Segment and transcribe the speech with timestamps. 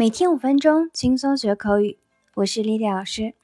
[0.00, 1.98] 每天五分钟，轻松学口语。
[2.32, 3.34] 我是丽丽老师。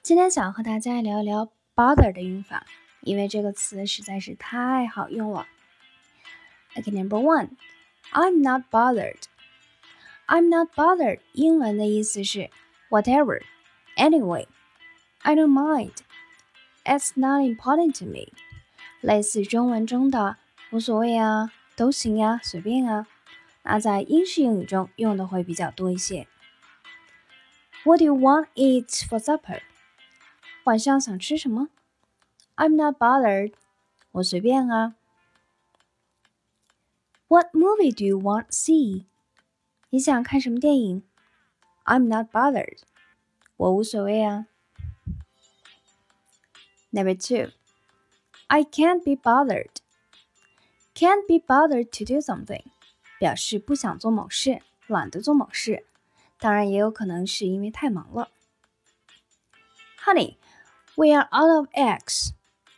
[0.00, 2.64] 今天想和大家聊一聊 bother 的用法，
[3.02, 5.46] 因为这个词实在是太好用了。
[6.76, 7.50] Okay, number one,
[8.10, 9.24] I'm not bothered.
[10.28, 11.20] I'm not bothered.
[11.34, 12.48] 英文的意思是
[12.88, 13.42] whatever,
[13.98, 14.46] anyway.
[15.18, 15.92] I don't mind.
[16.86, 18.32] It's not important to me.
[19.02, 20.38] 类似中文中的
[20.70, 23.06] 无所谓啊，都行呀，随便啊。
[23.65, 26.27] 那在英式英语中用的会比较多一些。
[27.83, 29.61] What do you want eat for supper？
[30.65, 31.69] 晚上想吃什么？
[32.55, 33.53] I'm not bothered。
[34.11, 34.95] 我随便啊。
[37.27, 39.05] What movie do you want see？
[39.89, 41.03] 你想看什么电影？
[41.85, 42.79] I'm not bothered。
[43.57, 44.47] 我无所谓啊。
[46.91, 47.53] Number two,
[48.47, 49.71] I can't be bothered.
[50.93, 52.63] Can't be bothered to do something.
[53.18, 55.84] 表示不想做某事，懒得做某事，
[56.38, 58.28] 当然也有可能是因为太忙了。
[60.04, 60.36] Honey,
[60.94, 62.30] we are out of eggs.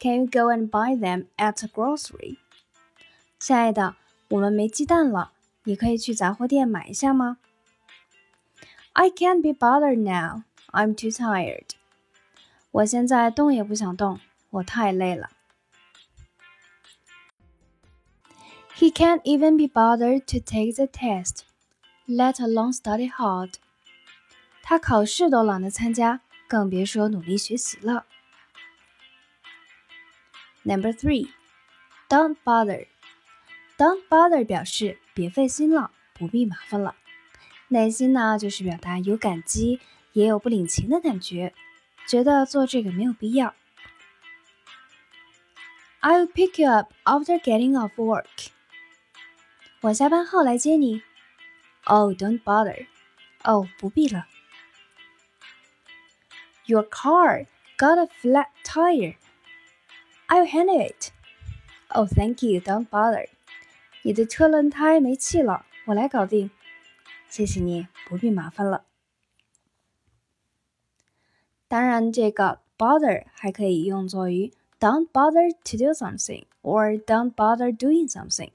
[0.00, 2.38] Can you go and buy them at the grocery?
[3.38, 3.96] 亲爱的，
[4.28, 5.32] 我们没鸡蛋了，
[5.64, 7.38] 你可以去杂货店买一下吗
[8.94, 10.42] ？I can't be bothered now.
[10.72, 11.70] I'm too tired.
[12.70, 14.18] 我现在动也不想动，
[14.50, 15.30] 我太累了。
[18.75, 21.39] He can't even be bothered to take the test,
[22.07, 23.55] let alone study hard.
[24.61, 28.05] 他考试都懒得参加，更别说努力学习了。
[30.63, 31.29] Number three,
[32.09, 32.87] don't bother.
[33.77, 36.95] Don't bother 表示别费心了，不必麻烦了。
[37.69, 39.79] 内心呢，就是表达有感激，
[40.13, 41.53] 也有不领情的感觉，
[42.07, 43.55] 觉得做这个没有必要。
[46.01, 48.50] I'll pick you up after getting off work.
[49.81, 51.01] 我下班后来接你。
[51.85, 52.87] Oh, don't bother.
[53.43, 54.27] 哦，不必了。
[56.65, 57.45] Your car
[57.77, 59.15] got a flat tire.
[60.27, 61.11] I'll handle it.
[61.89, 62.59] Oh, thank you.
[62.59, 63.29] Don't bother.
[64.01, 66.51] 你的车轮胎没气了，我来搞定。
[67.29, 68.85] 谢谢你，不必麻烦了。
[71.69, 78.51] 当然，这个 bother 还可以用作于 don't bother to do something or don't bother doing something。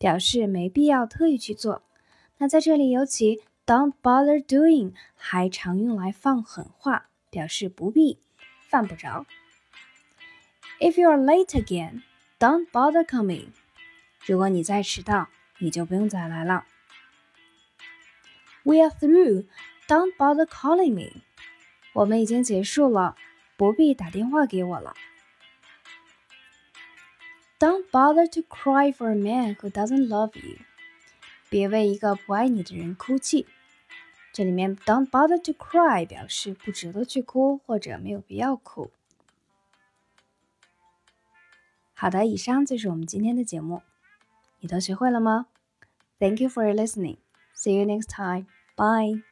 [0.00, 1.82] 表示没必要特意去做。
[2.38, 8.18] 那在这里，尤其 don't bother doing 还常用来放狠话，表示不必，
[8.66, 9.26] 犯不着。
[10.80, 12.00] If you are late again,
[12.38, 13.48] don't bother coming。
[14.24, 15.28] 如果你再迟到，
[15.58, 16.64] 你就不用再来了。
[18.62, 19.44] We are through,
[19.86, 21.20] don't bother calling me。
[21.92, 23.16] 我们已经结束了，
[23.58, 24.94] 不必打电话给我了。
[27.59, 30.57] Don't bother to cry for a man who doesn't love you。
[31.49, 33.45] 别为一个不爱你的人哭泣。
[34.33, 38.91] 这里面 don't bother to cry 表示不值得去哭或者没有必要哭。
[41.93, 43.81] 好的，以上就是我们今天的节目，
[44.59, 45.47] 你都学会了吗？
[46.19, 47.17] Thank you for listening.
[47.55, 48.47] See you next time.
[48.75, 49.28] Bye.